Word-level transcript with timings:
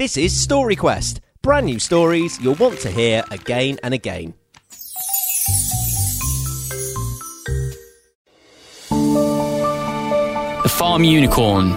This 0.00 0.16
is 0.16 0.34
Story 0.34 0.76
Quest, 0.76 1.20
brand 1.42 1.66
new 1.66 1.78
stories 1.78 2.40
you'll 2.40 2.54
want 2.54 2.78
to 2.80 2.90
hear 2.90 3.22
again 3.30 3.78
and 3.82 3.92
again. 3.92 4.32
The 8.88 10.70
Farm 10.70 11.04
Unicorn. 11.04 11.72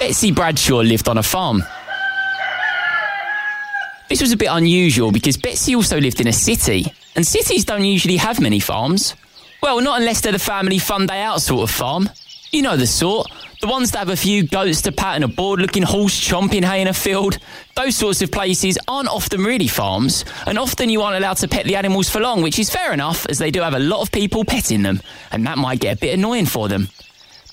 Betsy 0.00 0.32
Bradshaw 0.32 0.80
lived 0.80 1.08
on 1.08 1.16
a 1.16 1.22
farm. 1.22 1.64
This 4.10 4.20
was 4.20 4.32
a 4.32 4.36
bit 4.36 4.48
unusual 4.50 5.12
because 5.12 5.38
Betsy 5.38 5.74
also 5.74 5.98
lived 5.98 6.20
in 6.20 6.26
a 6.26 6.32
city, 6.34 6.92
and 7.16 7.26
cities 7.26 7.64
don't 7.64 7.84
usually 7.84 8.16
have 8.16 8.40
many 8.40 8.60
farms. 8.60 9.14
Well, 9.62 9.80
not 9.80 10.00
unless 10.00 10.20
they're 10.20 10.32
the 10.32 10.38
family 10.38 10.78
fun 10.78 11.06
day 11.06 11.20
out 11.20 11.40
sort 11.40 11.62
of 11.62 11.74
farm. 11.74 12.10
You 12.52 12.62
know 12.62 12.76
the 12.76 12.86
sort. 12.86 13.26
The 13.60 13.66
ones 13.66 13.92
that 13.92 13.98
have 13.98 14.10
a 14.10 14.16
few 14.16 14.46
goats 14.46 14.82
to 14.82 14.92
pat 14.92 15.14
and 15.14 15.24
a 15.24 15.28
bored 15.28 15.58
looking 15.58 15.82
horse 15.82 16.20
chomping 16.20 16.64
hay 16.64 16.82
in 16.82 16.86
a 16.86 16.92
field. 16.92 17.38
Those 17.74 17.96
sorts 17.96 18.20
of 18.20 18.30
places 18.30 18.78
aren't 18.86 19.08
often 19.08 19.42
really 19.42 19.68
farms, 19.68 20.24
and 20.46 20.58
often 20.58 20.90
you 20.90 21.00
aren't 21.00 21.16
allowed 21.16 21.38
to 21.38 21.48
pet 21.48 21.64
the 21.64 21.76
animals 21.76 22.10
for 22.10 22.20
long, 22.20 22.42
which 22.42 22.58
is 22.58 22.68
fair 22.68 22.92
enough, 22.92 23.26
as 23.30 23.38
they 23.38 23.50
do 23.50 23.62
have 23.62 23.74
a 23.74 23.78
lot 23.78 24.02
of 24.02 24.12
people 24.12 24.44
petting 24.44 24.82
them, 24.82 25.00
and 25.32 25.46
that 25.46 25.56
might 25.56 25.80
get 25.80 25.96
a 25.96 26.00
bit 26.00 26.12
annoying 26.12 26.46
for 26.46 26.68
them. 26.68 26.88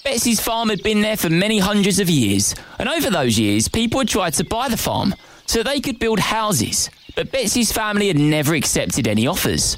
Betsy's 0.04 0.41
farm 0.41 0.70
had 0.70 0.84
been 0.84 1.02
there 1.02 1.18
for 1.18 1.30
many 1.30 1.59
hundreds 1.59 1.99
of 1.99 2.09
years, 2.09 2.54
and 2.77 2.90
over 2.90 3.09
those 3.09 3.40
years, 3.40 3.68
people 3.68 3.99
had 3.99 4.09
tried 4.09 4.34
to 4.34 4.43
buy 4.43 4.68
the 4.68 4.77
farm 4.77 5.16
so 5.46 5.63
they 5.63 5.80
could 5.80 5.98
build 5.98 6.20
houses, 6.20 6.90
but 7.15 7.31
Betsy's 7.31 7.71
family 7.71 8.07
had 8.07 8.17
never 8.17 8.53
accepted 8.53 9.07
any 9.07 9.27
offers. 9.27 9.77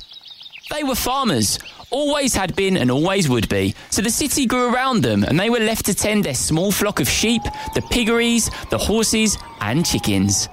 They 0.72 0.84
were 0.84 0.96
farmers, 0.96 1.60
always 1.90 2.34
had 2.34 2.56
been 2.56 2.78
and 2.78 2.90
always 2.90 3.30
would 3.30 3.48
be, 3.50 3.76
so 3.90 4.02
the 4.02 4.10
city 4.10 4.46
grew 4.46 4.74
around 4.74 5.02
them 5.02 5.24
and 5.24 5.40
they 5.40 5.50
were 5.50 5.60
left 5.60 5.86
to 5.86 5.94
tend 5.94 6.24
their 6.24 6.34
small 6.34 6.72
flock 6.72 7.00
of 7.00 7.08
sheep, 7.08 7.44
the 7.76 7.82
piggeries, 7.92 8.50
the 8.70 8.78
horses, 8.78 9.38
and 9.62 9.86
chickens. 9.86 10.50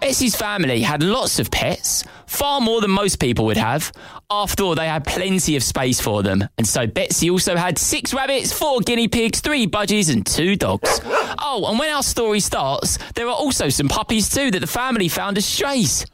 Betsy's 0.00 0.34
family 0.34 0.80
had 0.80 1.02
lots 1.02 1.38
of 1.38 1.50
pets, 1.50 2.04
far 2.30 2.60
more 2.60 2.80
than 2.80 2.92
most 2.92 3.18
people 3.18 3.44
would 3.44 3.56
have. 3.56 3.92
After 4.30 4.62
all, 4.62 4.76
they 4.76 4.86
had 4.86 5.04
plenty 5.04 5.56
of 5.56 5.64
space 5.64 6.00
for 6.00 6.22
them. 6.22 6.48
And 6.56 6.66
so 6.66 6.86
Betsy 6.86 7.28
also 7.28 7.56
had 7.56 7.76
six 7.76 8.14
rabbits, 8.14 8.52
four 8.52 8.80
guinea 8.80 9.08
pigs, 9.08 9.40
three 9.40 9.66
budgies, 9.66 10.12
and 10.12 10.24
two 10.24 10.54
dogs. 10.54 11.00
Oh, 11.04 11.66
and 11.68 11.78
when 11.78 11.92
our 11.92 12.04
story 12.04 12.38
starts, 12.38 12.98
there 13.14 13.26
are 13.26 13.34
also 13.34 13.68
some 13.68 13.88
puppies 13.88 14.28
too 14.28 14.52
that 14.52 14.60
the 14.60 14.68
family 14.68 15.08
found 15.08 15.38
as 15.38 15.44
strays. 15.44 16.06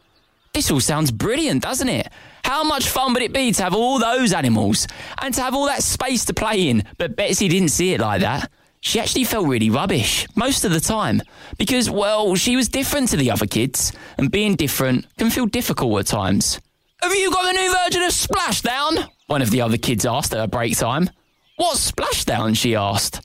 This 0.54 0.70
all 0.70 0.80
sounds 0.80 1.10
brilliant, 1.10 1.62
doesn't 1.62 1.88
it? 1.88 2.10
How 2.42 2.64
much 2.64 2.88
fun 2.88 3.12
would 3.12 3.22
it 3.22 3.34
be 3.34 3.52
to 3.52 3.62
have 3.62 3.74
all 3.74 3.98
those 3.98 4.32
animals 4.32 4.86
and 5.20 5.34
to 5.34 5.42
have 5.42 5.54
all 5.54 5.66
that 5.66 5.82
space 5.82 6.24
to 6.24 6.34
play 6.34 6.70
in? 6.70 6.84
But 6.96 7.14
Betsy 7.14 7.48
didn't 7.48 7.68
see 7.68 7.92
it 7.92 8.00
like 8.00 8.22
that. 8.22 8.50
She 8.86 9.00
actually 9.00 9.24
felt 9.24 9.48
really 9.48 9.68
rubbish 9.68 10.28
most 10.36 10.64
of 10.64 10.70
the 10.70 10.78
time 10.78 11.20
because, 11.58 11.90
well, 11.90 12.36
she 12.36 12.54
was 12.54 12.68
different 12.68 13.08
to 13.08 13.16
the 13.16 13.32
other 13.32 13.44
kids, 13.44 13.92
and 14.16 14.30
being 14.30 14.54
different 14.54 15.06
can 15.18 15.28
feel 15.28 15.46
difficult 15.46 15.98
at 15.98 16.06
times. 16.06 16.60
Have 17.02 17.12
you 17.12 17.32
got 17.32 17.46
the 17.46 17.52
new 17.54 17.74
version 17.74 18.02
of 18.04 18.12
Splashdown? 18.12 19.08
One 19.26 19.42
of 19.42 19.50
the 19.50 19.60
other 19.60 19.76
kids 19.76 20.06
asked 20.06 20.32
at 20.32 20.38
her 20.38 20.46
break 20.46 20.78
time. 20.78 21.10
What's 21.56 21.90
Splashdown? 21.90 22.56
she 22.56 22.76
asked. 22.76 23.22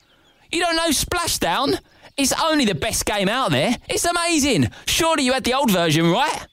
You 0.52 0.62
don't 0.62 0.76
know 0.76 0.90
Splashdown? 0.90 1.78
It's 2.18 2.34
only 2.42 2.66
the 2.66 2.74
best 2.74 3.06
game 3.06 3.30
out 3.30 3.52
there. 3.52 3.78
It's 3.88 4.06
amazing. 4.06 4.72
Surely 4.88 5.26
you 5.26 5.34
had 5.34 5.44
the 5.44 5.54
old 5.54 5.70
version, 5.70 6.10
right? 6.10 6.48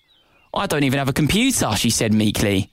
I 0.52 0.66
don't 0.66 0.84
even 0.84 0.98
have 0.98 1.08
a 1.08 1.14
computer, 1.14 1.74
she 1.76 1.88
said 1.88 2.12
meekly. 2.12 2.70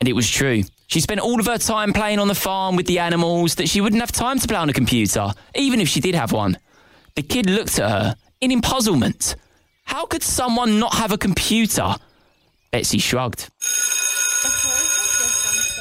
And 0.00 0.08
it 0.08 0.12
was 0.12 0.28
true. 0.28 0.64
She 0.88 1.00
spent 1.00 1.20
all 1.20 1.38
of 1.38 1.46
her 1.46 1.58
time 1.58 1.92
playing 1.92 2.18
on 2.18 2.28
the 2.28 2.34
farm 2.34 2.74
with 2.74 2.86
the 2.86 2.98
animals 2.98 3.56
that 3.56 3.68
she 3.68 3.82
wouldn't 3.82 4.00
have 4.00 4.10
time 4.10 4.38
to 4.38 4.48
play 4.48 4.56
on 4.56 4.70
a 4.70 4.72
computer, 4.72 5.32
even 5.54 5.80
if 5.80 5.88
she 5.88 6.00
did 6.00 6.14
have 6.14 6.32
one. 6.32 6.56
The 7.14 7.22
kid 7.22 7.48
looked 7.48 7.78
at 7.78 7.90
her 7.90 8.16
in 8.40 8.58
puzzlement. 8.62 9.36
How 9.84 10.06
could 10.06 10.22
someone 10.22 10.78
not 10.78 10.94
have 10.94 11.12
a 11.12 11.18
computer? 11.18 11.94
Betsy 12.70 12.98
shrugged. 12.98 13.50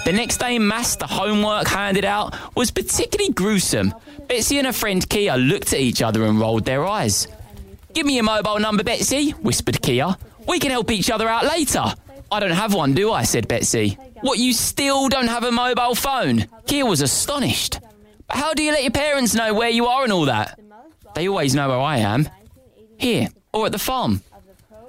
The 0.03 0.12
next 0.12 0.38
day 0.38 0.57
in 0.57 0.68
maths, 0.68 0.97
the 0.97 1.07
homework 1.07 1.68
handed 1.68 2.03
out 2.03 2.35
was 2.56 2.72
particularly 2.72 3.31
gruesome. 3.31 3.94
Betsy 4.28 4.57
and 4.57 4.68
her 4.68 4.74
friend 4.74 5.07
Kia 5.07 5.38
looked 5.38 5.72
at 5.72 5.79
each 5.79 6.01
other 6.01 6.25
and 6.25 6.38
rolled 6.38 6.66
their 6.66 6.85
eyes. 6.85 7.29
Give 7.94 8.06
me 8.06 8.16
your 8.16 8.24
mobile 8.25 8.59
number, 8.59 8.84
Betsy, 8.84 9.31
whispered 9.31 9.81
Kia. 9.81 10.18
We 10.47 10.59
can 10.59 10.72
help 10.72 10.91
each 10.91 11.09
other 11.09 11.29
out 11.29 11.45
later. 11.45 11.94
I 12.31 12.39
don't 12.39 12.51
have 12.51 12.73
one, 12.73 12.93
do 12.93 13.11
I? 13.11 13.23
said 13.23 13.47
Betsy. 13.47 13.97
What, 14.21 14.39
you 14.39 14.53
still 14.53 15.09
don't 15.09 15.27
have 15.27 15.43
a 15.43 15.51
mobile 15.51 15.95
phone? 15.95 16.45
Kia 16.65 16.85
was 16.85 17.01
astonished. 17.01 17.79
But 18.27 18.38
how 18.38 18.53
do 18.53 18.63
you 18.63 18.71
let 18.71 18.83
your 18.83 18.91
parents 18.91 19.33
know 19.33 19.53
where 19.53 19.69
you 19.69 19.85
are 19.85 20.03
and 20.03 20.11
all 20.11 20.25
that? 20.25 20.59
They 21.15 21.27
always 21.27 21.55
know 21.55 21.69
where 21.69 21.79
I 21.79 21.97
am. 21.97 22.27
Here, 22.97 23.29
or 23.53 23.67
at 23.67 23.71
the 23.71 23.79
farm. 23.79 24.21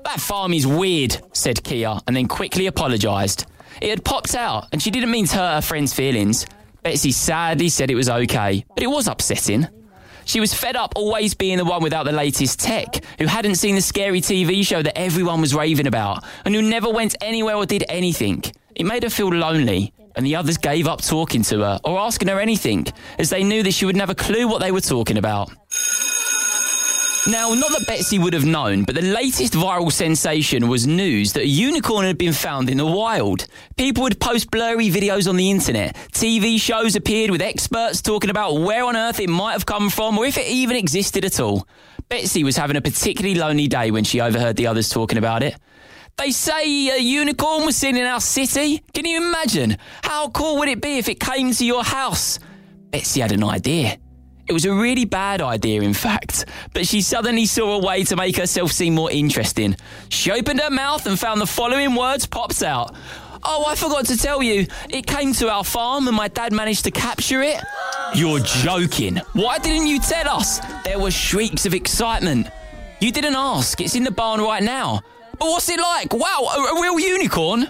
That 0.04 0.20
farm 0.20 0.52
is 0.52 0.66
weird, 0.66 1.20
said 1.32 1.62
Kia, 1.62 1.98
and 2.06 2.16
then 2.16 2.26
quickly 2.28 2.66
apologised. 2.66 3.46
It 3.80 3.90
had 3.90 4.04
popped 4.04 4.34
out, 4.34 4.66
and 4.72 4.82
she 4.82 4.90
didn't 4.90 5.10
mean 5.10 5.26
to 5.26 5.36
hurt 5.36 5.54
her 5.56 5.62
friend's 5.62 5.92
feelings. 5.94 6.46
Betsy 6.82 7.12
sadly 7.12 7.68
said 7.68 7.90
it 7.90 7.94
was 7.94 8.08
okay, 8.08 8.64
but 8.74 8.82
it 8.82 8.88
was 8.88 9.06
upsetting. 9.06 9.68
She 10.28 10.40
was 10.40 10.52
fed 10.52 10.76
up 10.76 10.92
always 10.94 11.32
being 11.32 11.56
the 11.56 11.64
one 11.64 11.82
without 11.82 12.04
the 12.04 12.12
latest 12.12 12.60
tech, 12.60 13.02
who 13.18 13.24
hadn't 13.24 13.54
seen 13.54 13.76
the 13.76 13.80
scary 13.80 14.20
TV 14.20 14.64
show 14.64 14.82
that 14.82 14.98
everyone 14.98 15.40
was 15.40 15.54
raving 15.54 15.86
about, 15.86 16.22
and 16.44 16.54
who 16.54 16.60
never 16.60 16.90
went 16.90 17.16
anywhere 17.22 17.56
or 17.56 17.64
did 17.64 17.82
anything. 17.88 18.44
It 18.74 18.84
made 18.84 19.04
her 19.04 19.08
feel 19.08 19.32
lonely, 19.32 19.94
and 20.16 20.26
the 20.26 20.36
others 20.36 20.58
gave 20.58 20.86
up 20.86 21.00
talking 21.00 21.42
to 21.44 21.60
her 21.60 21.80
or 21.82 21.98
asking 21.98 22.28
her 22.28 22.40
anything, 22.40 22.86
as 23.18 23.30
they 23.30 23.42
knew 23.42 23.62
that 23.62 23.72
she 23.72 23.86
wouldn't 23.86 24.02
have 24.02 24.10
a 24.10 24.14
clue 24.14 24.46
what 24.46 24.60
they 24.60 24.70
were 24.70 24.82
talking 24.82 25.16
about. 25.16 25.50
Now, 27.28 27.52
not 27.52 27.72
that 27.72 27.86
Betsy 27.86 28.18
would 28.18 28.32
have 28.32 28.46
known, 28.46 28.84
but 28.84 28.94
the 28.94 29.02
latest 29.02 29.52
viral 29.52 29.92
sensation 29.92 30.66
was 30.66 30.86
news 30.86 31.34
that 31.34 31.42
a 31.42 31.46
unicorn 31.46 32.06
had 32.06 32.16
been 32.16 32.32
found 32.32 32.70
in 32.70 32.78
the 32.78 32.86
wild. 32.86 33.46
People 33.76 34.04
would 34.04 34.18
post 34.18 34.50
blurry 34.50 34.88
videos 34.88 35.28
on 35.28 35.36
the 35.36 35.50
internet. 35.50 35.94
TV 36.12 36.58
shows 36.58 36.96
appeared 36.96 37.30
with 37.30 37.42
experts 37.42 38.00
talking 38.00 38.30
about 38.30 38.54
where 38.54 38.82
on 38.82 38.96
earth 38.96 39.20
it 39.20 39.28
might 39.28 39.52
have 39.52 39.66
come 39.66 39.90
from 39.90 40.16
or 40.16 40.24
if 40.24 40.38
it 40.38 40.46
even 40.46 40.74
existed 40.74 41.22
at 41.22 41.38
all. 41.38 41.68
Betsy 42.08 42.44
was 42.44 42.56
having 42.56 42.76
a 42.76 42.80
particularly 42.80 43.38
lonely 43.38 43.68
day 43.68 43.90
when 43.90 44.04
she 44.04 44.22
overheard 44.22 44.56
the 44.56 44.66
others 44.66 44.88
talking 44.88 45.18
about 45.18 45.42
it. 45.42 45.54
They 46.16 46.30
say 46.30 46.96
a 46.96 46.98
unicorn 46.98 47.66
was 47.66 47.76
seen 47.76 47.98
in 47.98 48.06
our 48.06 48.22
city. 48.22 48.82
Can 48.94 49.04
you 49.04 49.18
imagine? 49.18 49.76
How 50.02 50.30
cool 50.30 50.60
would 50.60 50.70
it 50.70 50.80
be 50.80 50.96
if 50.96 51.10
it 51.10 51.20
came 51.20 51.52
to 51.52 51.64
your 51.66 51.84
house? 51.84 52.38
Betsy 52.90 53.20
had 53.20 53.32
an 53.32 53.44
idea. 53.44 53.98
It 54.48 54.52
was 54.54 54.64
a 54.64 54.72
really 54.72 55.04
bad 55.04 55.42
idea, 55.42 55.82
in 55.82 55.92
fact, 55.92 56.46
but 56.72 56.86
she 56.86 57.02
suddenly 57.02 57.44
saw 57.44 57.78
a 57.78 57.84
way 57.84 58.02
to 58.04 58.16
make 58.16 58.36
herself 58.36 58.72
seem 58.72 58.94
more 58.94 59.10
interesting. 59.10 59.76
She 60.08 60.30
opened 60.30 60.60
her 60.60 60.70
mouth 60.70 61.06
and 61.06 61.18
found 61.18 61.40
the 61.40 61.46
following 61.46 61.94
words 61.94 62.24
pops 62.24 62.62
out. 62.62 62.94
Oh, 63.44 63.66
I 63.68 63.74
forgot 63.74 64.06
to 64.06 64.16
tell 64.16 64.42
you, 64.42 64.66
it 64.88 65.06
came 65.06 65.34
to 65.34 65.50
our 65.50 65.64
farm 65.64 66.08
and 66.08 66.16
my 66.16 66.28
dad 66.28 66.52
managed 66.52 66.84
to 66.84 66.90
capture 66.90 67.42
it. 67.42 67.62
You're 68.14 68.40
joking. 68.40 69.18
Why 69.34 69.58
didn't 69.58 69.86
you 69.86 70.00
tell 70.00 70.28
us? 70.28 70.60
There 70.82 70.98
were 70.98 71.10
shrieks 71.10 71.66
of 71.66 71.74
excitement. 71.74 72.48
You 73.00 73.12
didn't 73.12 73.34
ask, 73.36 73.80
it's 73.82 73.94
in 73.94 74.04
the 74.04 74.10
barn 74.10 74.40
right 74.40 74.62
now. 74.62 75.02
But 75.38 75.46
what's 75.50 75.68
it 75.68 75.78
like? 75.78 76.14
Wow, 76.14 76.48
a, 76.56 76.74
a 76.74 76.82
real 76.82 76.98
unicorn? 76.98 77.68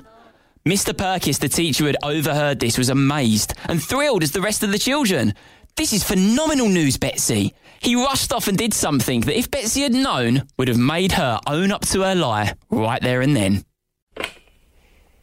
Mr. 0.64 0.92
Perkis, 0.92 1.38
the 1.38 1.48
teacher 1.48 1.84
who 1.84 1.86
had 1.86 1.96
overheard 2.02 2.60
this, 2.60 2.78
was 2.78 2.88
amazed 2.88 3.54
and 3.68 3.82
thrilled 3.82 4.22
as 4.22 4.32
the 4.32 4.40
rest 4.40 4.62
of 4.62 4.70
the 4.70 4.78
children. 4.78 5.34
This 5.78 5.92
is 5.92 6.02
phenomenal 6.02 6.68
news, 6.68 6.96
Betsy. 6.96 7.54
He 7.80 7.94
rushed 7.94 8.32
off 8.32 8.48
and 8.48 8.58
did 8.58 8.74
something 8.74 9.20
that, 9.20 9.38
if 9.38 9.48
Betsy 9.48 9.82
had 9.82 9.94
known, 9.94 10.42
would 10.56 10.66
have 10.66 10.76
made 10.76 11.12
her 11.12 11.38
own 11.46 11.70
up 11.70 11.82
to 11.90 12.00
her 12.00 12.16
lie 12.16 12.54
right 12.68 13.00
there 13.00 13.20
and 13.20 13.36
then. 13.36 13.64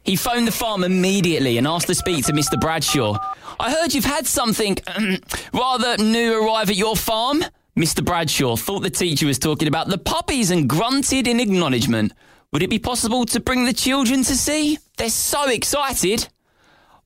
He 0.02 0.16
phoned 0.16 0.48
the 0.48 0.52
farm 0.52 0.82
immediately 0.82 1.58
and 1.58 1.66
asked 1.66 1.88
to 1.88 1.94
speak 1.94 2.24
to 2.24 2.32
Mr. 2.32 2.58
Bradshaw. 2.58 3.18
I 3.60 3.70
heard 3.70 3.92
you've 3.92 4.06
had 4.06 4.26
something 4.26 4.78
rather 5.52 5.98
new 5.98 6.42
arrive 6.42 6.70
at 6.70 6.76
your 6.76 6.96
farm. 6.96 7.44
Mr. 7.76 8.02
Bradshaw 8.02 8.56
thought 8.56 8.80
the 8.80 8.88
teacher 8.88 9.26
was 9.26 9.38
talking 9.38 9.68
about 9.68 9.88
the 9.88 9.98
puppies 9.98 10.50
and 10.50 10.70
grunted 10.70 11.28
in 11.28 11.38
acknowledgement. 11.38 12.14
Would 12.54 12.62
it 12.62 12.70
be 12.70 12.78
possible 12.78 13.26
to 13.26 13.40
bring 13.40 13.66
the 13.66 13.74
children 13.74 14.22
to 14.22 14.34
see? 14.34 14.78
They're 14.96 15.10
so 15.10 15.50
excited. 15.50 16.28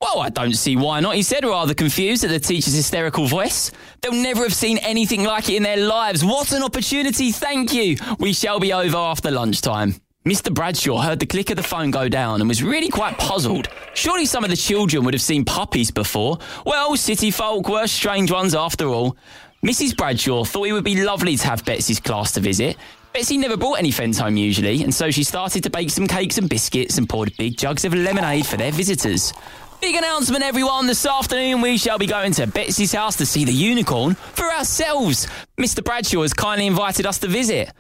Well, 0.01 0.21
I 0.21 0.31
don't 0.31 0.55
see 0.55 0.77
why 0.77 1.01
not, 1.01 1.15
he 1.15 1.23
said, 1.23 1.45
rather 1.45 1.75
confused 1.75 2.25
at 2.25 2.31
the 2.31 2.41
teacher's 2.41 2.73
hysterical 2.73 3.27
voice. 3.27 3.71
They'll 4.01 4.15
never 4.15 4.45
have 4.45 4.55
seen 4.55 4.79
anything 4.79 5.25
like 5.25 5.51
it 5.51 5.57
in 5.57 5.63
their 5.63 5.77
lives. 5.77 6.25
What 6.25 6.53
an 6.53 6.63
opportunity, 6.63 7.33
thank 7.33 7.75
you. 7.75 7.97
We 8.19 8.33
shall 8.33 8.59
be 8.59 8.73
over 8.73 8.97
after 8.97 9.31
lunchtime. 9.31 9.97
Mr. 10.27 10.53
Bradshaw 10.53 11.03
heard 11.03 11.19
the 11.19 11.27
click 11.27 11.51
of 11.51 11.57
the 11.57 11.63
phone 11.63 11.91
go 11.91 12.09
down 12.09 12.41
and 12.41 12.49
was 12.49 12.63
really 12.63 12.89
quite 12.89 13.19
puzzled. 13.19 13.69
Surely 13.93 14.25
some 14.25 14.43
of 14.43 14.49
the 14.49 14.57
children 14.57 15.05
would 15.05 15.13
have 15.13 15.23
seen 15.23 15.45
puppies 15.45 15.91
before. 15.91 16.39
Well, 16.65 16.97
city 16.97 17.31
folk 17.31 17.69
were 17.69 17.87
strange 17.87 18.31
ones 18.31 18.55
after 18.55 18.87
all. 18.87 19.19
Mrs. 19.65 19.95
Bradshaw 19.95 20.45
thought 20.45 20.69
it 20.69 20.73
would 20.73 20.85
be 20.85 21.03
lovely 21.03 21.37
to 21.37 21.47
have 21.47 21.65
Betsy's 21.67 22.01
class 22.01 22.33
to 22.33 22.41
visit, 22.41 22.79
Betsy 23.13 23.37
never 23.37 23.57
bought 23.57 23.81
any 23.81 23.91
friends 23.91 24.19
home 24.21 24.37
usually, 24.37 24.85
and 24.85 24.95
so 24.95 25.11
she 25.11 25.25
started 25.25 25.65
to 25.65 25.71
bake 25.71 25.91
some 25.91 26.07
cakes 26.07 26.39
and 26.39 26.49
biscuits 26.49 26.97
and 26.97 27.09
poured 27.09 27.37
big 27.37 27.57
jugs 27.57 27.85
of 27.85 27.93
lemonade 27.93 28.47
for 28.47 28.57
their 28.57 28.71
visitors. 28.71 29.33
Big 29.81 29.97
announcement, 29.97 30.45
everyone. 30.45 30.87
This 30.87 31.05
afternoon, 31.05 31.61
we 31.61 31.77
shall 31.77 31.99
be 31.99 32.07
going 32.07 32.33
to 32.33 32.47
Betsy's 32.47 32.93
house 32.93 33.17
to 33.17 33.27
see 33.27 33.45
the 33.45 33.53
unicorn 33.53 34.15
for 34.15 34.45
ourselves. 34.45 35.27
Mr. 35.59 35.83
Bradshaw 35.83 36.23
has 36.23 36.33
kindly 36.33 36.69
invited 36.69 37.05
us 37.05 37.19
to 37.19 37.27
visit. 37.27 37.73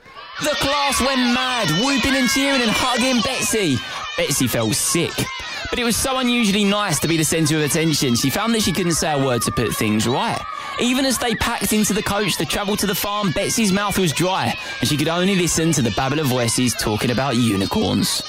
The 0.43 0.57
class 0.57 1.01
went 1.01 1.21
mad, 1.21 1.69
whooping 1.81 2.17
and 2.17 2.29
cheering 2.29 2.63
and 2.63 2.71
hugging 2.71 3.23
Betsy. 3.23 3.77
Betsy 4.17 4.49
felt 4.49 4.75
sick. 4.75 5.13
But 5.71 5.79
it 5.79 5.85
was 5.85 5.97
so 5.97 6.19
unusually 6.19 6.65
nice 6.65 6.99
to 6.99 7.07
be 7.07 7.17
the 7.17 7.25
centre 7.25 7.57
of 7.57 7.63
attention, 7.63 8.17
she 8.17 8.29
found 8.29 8.53
that 8.57 8.63
she 8.63 8.73
couldn't 8.73 8.95
say 8.95 9.13
a 9.13 9.25
word 9.25 9.43
to 9.43 9.53
put 9.53 9.73
things 9.73 10.07
right. 10.09 10.41
Even 10.81 11.05
as 11.05 11.17
they 11.19 11.37
packed 11.37 11.73
into 11.73 11.93
the 11.93 12.03
coach 12.03 12.37
to 12.39 12.45
travel 12.45 12.77
to 12.77 12.89
the 12.89 12.95
farm, 12.95 13.31
Betsy's 13.31 13.73
mouth 13.73 13.97
was 13.97 14.13
dry, 14.13 14.53
and 14.81 14.89
she 14.89 14.97
could 14.97 15.09
only 15.09 15.37
listen 15.37 15.71
to 15.73 15.83
the 15.83 15.93
babble 15.93 16.19
of 16.19 16.27
voices 16.27 16.75
talking 16.75 17.13
about 17.13 17.37
unicorns. 17.37 18.21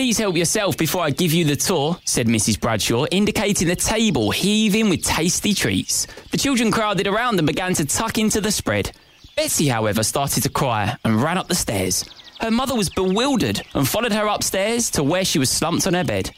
Please 0.00 0.16
help 0.16 0.34
yourself 0.34 0.78
before 0.78 1.02
I 1.02 1.10
give 1.10 1.30
you 1.34 1.44
the 1.44 1.56
tour, 1.56 1.94
said 2.06 2.26
Mrs. 2.26 2.58
Bradshaw, 2.58 3.04
indicating 3.10 3.68
the 3.68 3.76
table 3.76 4.30
heaving 4.30 4.88
with 4.88 5.04
tasty 5.04 5.52
treats. 5.52 6.06
The 6.30 6.38
children 6.38 6.72
crowded 6.72 7.06
around 7.06 7.38
and 7.38 7.46
began 7.46 7.74
to 7.74 7.84
tuck 7.84 8.16
into 8.16 8.40
the 8.40 8.50
spread. 8.50 8.92
Betsy, 9.36 9.68
however, 9.68 10.02
started 10.02 10.42
to 10.44 10.48
cry 10.48 10.96
and 11.04 11.22
ran 11.22 11.36
up 11.36 11.48
the 11.48 11.54
stairs. 11.54 12.06
Her 12.40 12.50
mother 12.50 12.74
was 12.74 12.88
bewildered 12.88 13.60
and 13.74 13.86
followed 13.86 14.14
her 14.14 14.26
upstairs 14.26 14.88
to 14.92 15.02
where 15.02 15.22
she 15.22 15.38
was 15.38 15.50
slumped 15.50 15.86
on 15.86 15.92
her 15.92 16.02
bed. 16.02 16.30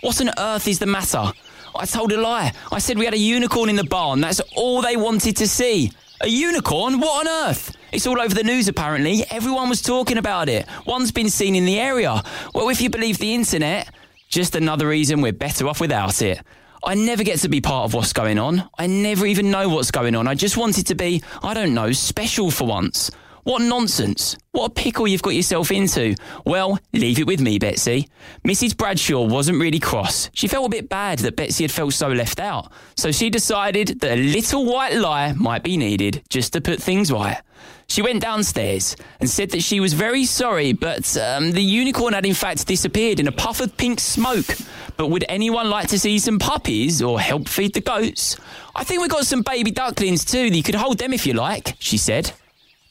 What 0.00 0.20
on 0.20 0.30
earth 0.36 0.66
is 0.66 0.80
the 0.80 0.86
matter? 0.86 1.30
I 1.76 1.86
told 1.86 2.10
a 2.10 2.20
lie. 2.20 2.50
I 2.72 2.80
said 2.80 2.98
we 2.98 3.04
had 3.04 3.14
a 3.14 3.16
unicorn 3.16 3.70
in 3.70 3.76
the 3.76 3.84
barn. 3.84 4.22
That's 4.22 4.40
all 4.56 4.82
they 4.82 4.96
wanted 4.96 5.36
to 5.36 5.46
see. 5.46 5.92
A 6.20 6.26
unicorn? 6.26 6.98
What 6.98 7.28
on 7.28 7.48
earth? 7.48 7.76
It's 7.94 8.08
all 8.08 8.20
over 8.20 8.34
the 8.34 8.42
news 8.42 8.66
apparently. 8.66 9.24
Everyone 9.30 9.68
was 9.68 9.80
talking 9.80 10.18
about 10.18 10.48
it. 10.48 10.66
One's 10.84 11.12
been 11.12 11.30
seen 11.30 11.54
in 11.54 11.64
the 11.64 11.78
area. 11.78 12.24
Well, 12.52 12.68
if 12.68 12.80
you 12.80 12.90
believe 12.90 13.18
the 13.18 13.34
internet, 13.34 13.88
just 14.28 14.56
another 14.56 14.88
reason 14.88 15.20
we're 15.20 15.32
better 15.32 15.68
off 15.68 15.80
without 15.80 16.20
it. 16.20 16.40
I 16.84 16.96
never 16.96 17.22
get 17.22 17.38
to 17.40 17.48
be 17.48 17.60
part 17.60 17.84
of 17.84 17.94
what's 17.94 18.12
going 18.12 18.36
on. 18.36 18.68
I 18.76 18.88
never 18.88 19.26
even 19.26 19.52
know 19.52 19.68
what's 19.68 19.92
going 19.92 20.16
on. 20.16 20.26
I 20.26 20.34
just 20.34 20.56
wanted 20.56 20.88
to 20.88 20.96
be, 20.96 21.22
I 21.40 21.54
don't 21.54 21.72
know, 21.72 21.92
special 21.92 22.50
for 22.50 22.66
once. 22.66 23.12
What 23.44 23.62
nonsense. 23.62 24.36
What 24.50 24.72
a 24.72 24.74
pickle 24.74 25.06
you've 25.06 25.22
got 25.22 25.34
yourself 25.34 25.70
into. 25.70 26.16
Well, 26.44 26.80
leave 26.92 27.20
it 27.20 27.28
with 27.28 27.40
me, 27.40 27.60
Betsy. 27.60 28.08
Mrs. 28.44 28.76
Bradshaw 28.76 29.22
wasn't 29.22 29.60
really 29.60 29.78
cross. 29.78 30.30
She 30.32 30.48
felt 30.48 30.66
a 30.66 30.70
bit 30.70 30.88
bad 30.88 31.20
that 31.20 31.36
Betsy 31.36 31.62
had 31.62 31.70
felt 31.70 31.92
so 31.92 32.08
left 32.08 32.40
out. 32.40 32.72
So 32.96 33.12
she 33.12 33.30
decided 33.30 34.00
that 34.00 34.18
a 34.18 34.20
little 34.20 34.64
white 34.64 34.96
lie 34.96 35.32
might 35.34 35.62
be 35.62 35.76
needed 35.76 36.24
just 36.28 36.54
to 36.54 36.60
put 36.60 36.82
things 36.82 37.12
right. 37.12 37.40
She 37.88 38.02
went 38.02 38.22
downstairs 38.22 38.96
and 39.20 39.28
said 39.28 39.50
that 39.50 39.62
she 39.62 39.78
was 39.78 39.92
very 39.92 40.24
sorry, 40.24 40.72
but 40.72 41.16
um, 41.16 41.52
the 41.52 41.62
unicorn 41.62 42.14
had 42.14 42.26
in 42.26 42.34
fact 42.34 42.66
disappeared 42.66 43.20
in 43.20 43.28
a 43.28 43.32
puff 43.32 43.60
of 43.60 43.76
pink 43.76 44.00
smoke. 44.00 44.46
But 44.96 45.08
would 45.08 45.24
anyone 45.28 45.70
like 45.70 45.88
to 45.88 45.98
see 45.98 46.18
some 46.18 46.38
puppies 46.38 47.02
or 47.02 47.20
help 47.20 47.48
feed 47.48 47.74
the 47.74 47.80
goats? 47.80 48.36
I 48.74 48.84
think 48.84 49.00
we've 49.00 49.10
got 49.10 49.26
some 49.26 49.42
baby 49.42 49.70
ducklings 49.70 50.24
too. 50.24 50.46
You 50.46 50.62
could 50.62 50.74
hold 50.74 50.98
them 50.98 51.12
if 51.12 51.26
you 51.26 51.34
like, 51.34 51.76
she 51.78 51.98
said. 51.98 52.32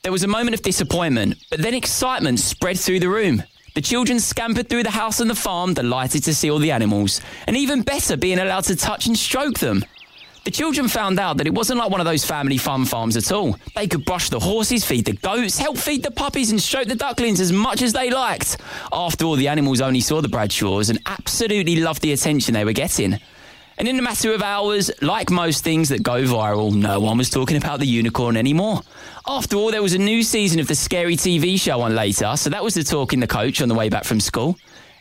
There 0.04 0.12
was 0.12 0.24
a 0.24 0.28
moment 0.28 0.54
of 0.54 0.62
disappointment, 0.62 1.38
but 1.50 1.62
then 1.62 1.74
excitement 1.74 2.40
spread 2.40 2.78
through 2.78 3.00
the 3.00 3.10
room. 3.10 3.44
The 3.74 3.82
children 3.82 4.20
scampered 4.20 4.70
through 4.70 4.84
the 4.84 4.92
house 4.92 5.20
and 5.20 5.30
the 5.30 5.36
farm, 5.36 5.74
delighted 5.74 6.24
to 6.26 6.36
see 6.36 6.52
all 6.52 6.60
the 6.60 6.72
animals, 6.72 7.22
and 7.48 7.58
even 7.58 7.82
better, 7.82 8.16
being 8.16 8.38
allowed 8.38 8.66
to 8.66 8.76
touch 8.76 9.08
and 9.08 9.18
stroke 9.18 9.60
them. 9.60 9.84
The 10.44 10.52
children 10.52 10.90
found 10.90 11.22
out 11.22 11.38
that 11.38 11.48
it 11.48 11.54
wasn't 11.54 11.80
like 11.80 11.90
one 11.90 12.02
of 12.02 12.06
those 12.06 12.26
family 12.26 12.58
fun 12.58 12.84
farms 12.84 13.16
at 13.16 13.32
all. 13.32 13.56
They 13.76 13.88
could 13.88 14.04
brush 14.04 14.30
the 14.30 14.42
horses, 14.42 14.84
feed 14.84 15.06
the 15.06 15.14
goats, 15.14 15.58
help 15.58 15.78
feed 15.78 16.04
the 16.04 16.12
puppies, 16.12 16.52
and 16.52 16.62
stroke 16.62 16.90
the 16.90 16.96
ducklings 16.96 17.40
as 17.40 17.54
much 17.54 17.82
as 17.82 17.94
they 17.94 18.10
liked. 18.10 18.58
After 18.92 19.24
all, 19.24 19.36
the 19.38 19.48
animals 19.48 19.80
only 19.80 20.02
saw 20.02 20.22
the 20.22 20.28
Bradshaws 20.28 20.90
and 20.90 21.00
absolutely 21.06 21.78
loved 21.78 22.02
the 22.02 22.12
attention 22.12 22.54
they 22.54 22.66
were 22.66 22.74
getting. 22.74 23.20
And 23.78 23.88
in 23.88 23.98
a 23.98 24.02
matter 24.02 24.34
of 24.34 24.44
hours, 24.44 24.92
like 25.02 25.32
most 25.32 25.64
things 25.64 25.88
that 25.90 26.04
go 26.04 26.24
viral, 26.24 26.76
no 26.76 27.00
one 27.00 27.18
was 27.18 27.30
talking 27.30 27.56
about 27.56 27.80
the 27.80 27.88
unicorn 27.88 28.36
anymore. 28.36 28.82
After 29.26 29.56
all, 29.56 29.72
there 29.72 29.82
was 29.82 29.94
a 29.94 29.98
new 29.98 30.24
season 30.24 30.60
of 30.60 30.68
the 30.68 30.76
scary 30.76 31.16
TV 31.16 31.60
show 31.60 31.80
on 31.82 31.96
later, 31.96 32.36
so 32.36 32.50
that 32.50 32.64
was 32.64 32.74
the 32.74 32.84
talk 32.84 33.14
in 33.14 33.22
the 33.22 33.28
coach 33.28 33.62
on 33.62 33.70
the 33.70 33.76
way 33.76 33.88
back 33.88 34.04
from 34.04 34.20
school. 34.20 34.58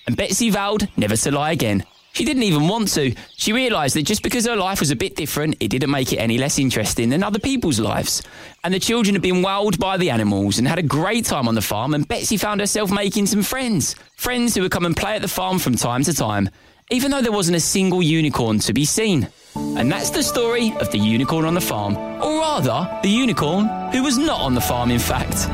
And 0.07 0.17
Betsy 0.17 0.51
vowed 0.51 0.89
never 0.97 1.17
to 1.17 1.33
lie 1.33 1.51
again. 1.51 1.85
She 2.13 2.25
didn't 2.25 2.43
even 2.43 2.69
want 2.69 2.89
to. 2.95 3.15
She 3.37 3.53
realised 3.53 3.97
that 3.97 4.03
just 4.03 4.23
because 4.23 4.47
her 4.47 4.57
life 4.57 4.81
was 4.81 4.91
a 4.91 4.97
bit 4.97 5.17
different, 5.17 5.57
it 5.61 5.69
didn't 5.69 5.91
make 5.91 6.13
it 6.13 6.19
any 6.19 6.39
less 6.39 6.59
interesting 6.59 7.09
than 7.09 7.23
other 7.23 7.39
people's 7.39 7.81
lives. 7.81 8.23
And 8.65 8.73
the 8.75 8.79
children 8.79 9.15
had 9.15 9.23
been 9.23 9.43
wowed 9.43 9.79
by 9.79 9.97
the 9.97 10.11
animals 10.11 10.59
and 10.59 10.69
had 10.69 10.79
a 10.79 10.83
great 10.83 11.25
time 11.25 11.49
on 11.49 11.55
the 11.55 11.63
farm, 11.63 11.95
and 11.95 12.07
Betsy 12.07 12.37
found 12.37 12.61
herself 12.61 12.91
making 12.91 13.27
some 13.27 13.43
friends. 13.43 13.95
Friends 14.17 14.55
who 14.55 14.63
would 14.63 14.73
come 14.73 14.87
and 14.87 14.97
play 14.97 15.17
at 15.17 15.23
the 15.23 15.29
farm 15.29 15.59
from 15.59 15.75
time 15.75 16.03
to 16.05 16.13
time 16.13 16.51
even 16.93 17.11
though 17.11 17.23
there 17.23 17.33
wasn't 17.33 17.57
a 17.57 17.61
single 17.61 18.03
unicorn 18.03 18.59
to 18.61 18.73
be 18.75 18.85
seen. 18.85 19.27
And 19.55 19.91
that's 19.91 20.11
the 20.11 20.23
story 20.23 20.75
of 20.79 20.91
the 20.93 20.99
unicorn 20.99 21.45
on 21.45 21.55
the 21.55 21.61
farm, 21.61 21.97
or 21.97 22.39
rather, 22.39 23.01
the 23.03 23.09
unicorn 23.09 23.67
who 23.93 24.03
was 24.03 24.19
not 24.19 24.41
on 24.41 24.55
the 24.55 24.61
farm, 24.61 24.91
in 24.91 24.99
fact. 24.99 25.49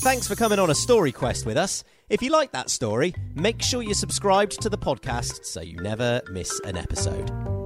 Thanks 0.00 0.28
for 0.28 0.36
coming 0.36 0.60
on 0.60 0.70
a 0.70 0.76
story 0.76 1.10
quest 1.10 1.44
with 1.44 1.56
us. 1.56 1.82
If 2.08 2.22
you 2.22 2.30
like 2.30 2.52
that 2.52 2.70
story, 2.70 3.14
make 3.34 3.60
sure 3.60 3.82
you're 3.82 3.94
subscribed 3.94 4.62
to 4.62 4.68
the 4.68 4.78
podcast 4.78 5.44
so 5.44 5.60
you 5.60 5.76
never 5.80 6.22
miss 6.30 6.60
an 6.60 6.76
episode. 6.76 7.57